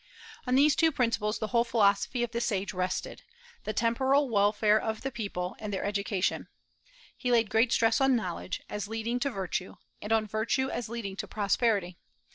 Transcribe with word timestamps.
On 0.47 0.55
these 0.55 0.75
two 0.75 0.91
principles 0.91 1.37
the 1.37 1.49
whole 1.49 1.63
philosophy 1.63 2.23
of 2.23 2.31
the 2.31 2.41
sage 2.41 2.73
rested, 2.73 3.21
the 3.65 3.71
temporal 3.71 4.29
welfare 4.31 4.79
of 4.81 5.01
the 5.03 5.11
people, 5.11 5.55
and 5.59 5.71
their 5.71 5.83
education. 5.83 6.47
He 7.15 7.31
laid 7.31 7.51
great 7.51 7.71
stress 7.71 8.01
on 8.01 8.15
knowledge, 8.15 8.63
as 8.67 8.87
leading 8.87 9.19
to 9.19 9.29
virtue; 9.29 9.75
and 10.01 10.11
on 10.11 10.25
virtue, 10.25 10.69
as 10.69 10.89
leading 10.89 11.15
to 11.17 11.27
prosperity. 11.27 11.99